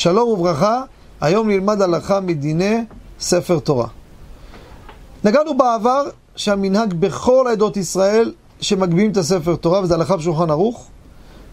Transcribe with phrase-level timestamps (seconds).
[0.00, 0.82] שלום וברכה,
[1.20, 2.84] היום נלמד הלכה מדיני
[3.20, 3.86] ספר תורה.
[5.24, 6.04] נגענו בעבר
[6.36, 10.86] שהמנהג בכל עדות ישראל שמגביהים את הספר תורה, וזה הלכה בשולחן ערוך,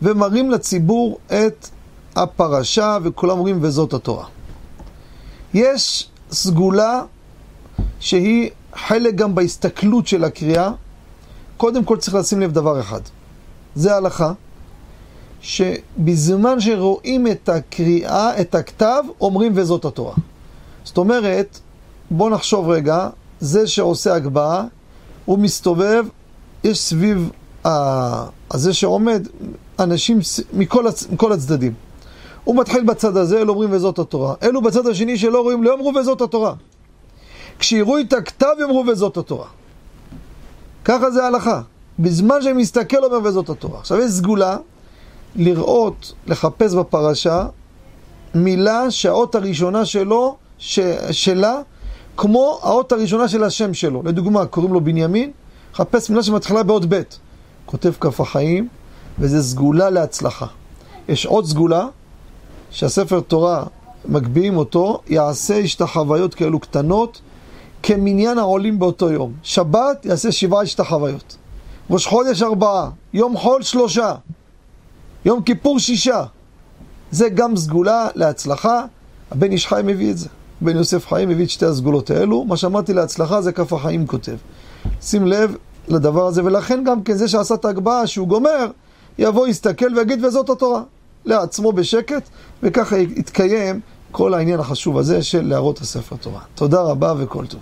[0.02, 1.68] ומראים לציבור את
[2.16, 4.26] הפרשה, וכולם אומרים וזאת התורה.
[5.54, 7.04] יש סגולה
[8.00, 10.72] שהיא חלק גם בהסתכלות של הקריאה.
[11.58, 13.02] קודם כל צריך לשים לב דבר אחד,
[13.76, 14.34] זה הלכה,
[15.48, 20.14] שבזמן שרואים את הקריאה, את הכתב, אומרים וזאת התורה.
[20.84, 21.60] זאת אומרת,
[22.12, 24.66] בואו נחשוב רגע, זה שעושה הגבהה,
[25.26, 26.06] הוא מסתובב,
[26.64, 27.30] יש סביב
[28.52, 29.28] הזה שעומד
[29.80, 30.20] אנשים
[30.54, 31.08] מכל, הצ...
[31.12, 31.74] מכל הצדדים.
[32.44, 34.34] הוא מתחיל בצד הזה, אלו אומרים וזאת התורה.
[34.44, 36.54] אלו בצד השני שלא רואים, לא אמרו וזאת התורה.
[37.60, 39.48] כשיראו את הכתב יאמרו וזאת התורה.
[40.86, 41.62] ככה זה ההלכה.
[42.00, 43.80] בזמן שאני מסתכל אומר וזאת התורה.
[43.80, 44.58] עכשיו יש סגולה
[45.36, 47.46] לראות, לחפש בפרשה
[48.36, 50.80] מילה שהאות הראשונה שלו, ש,
[51.12, 51.60] שלה,
[52.18, 54.02] כמו האות הראשונה של השם שלו.
[54.06, 55.32] לדוגמה, קוראים לו בנימין,
[55.74, 57.02] חפש מילה שמתחילה באות ב',
[57.66, 58.68] כותב כף החיים,
[59.20, 60.46] וזה סגולה להצלחה.
[61.10, 61.88] יש עוד סגולה,
[62.72, 63.64] שהספר תורה,
[64.06, 67.22] מגביהים אותו, יעשה השתחוויות כאלו קטנות,
[67.84, 69.34] כמניין העולים באותו יום.
[69.44, 71.38] שבת יעשה שבעה השתחוויות.
[71.90, 74.14] ראש חודש ארבעה, יום חול שלושה,
[75.28, 76.24] יום כיפור שישה.
[77.12, 78.86] זה גם סגולה להצלחה.
[79.32, 80.28] הבן איש חיים מביא את זה.
[80.62, 82.46] בן יוסף חיים מביא את שתי הסגולות האלו.
[82.46, 84.36] מה שאמרתי להצלחה זה כף החיים כותב.
[85.02, 85.56] שים לב
[85.88, 88.68] לדבר הזה, ולכן גם כן זה שעשה את ההגבהה, שהוא גומר,
[89.18, 90.82] יבוא, יסתכל ויגיד וזאת התורה.
[91.26, 92.30] לעצמו בשקט,
[92.64, 93.80] וככה יתקיים
[94.12, 96.42] כל העניין החשוב הזה של להראות הספר תורה.
[96.56, 97.60] תודה רבה וכל טוב.